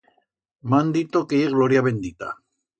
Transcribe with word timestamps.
M'han 0.71 0.89
dito 0.95 1.23
que 1.29 1.43
ye 1.43 1.53
gloria 1.53 1.87
bendita. 1.93 2.35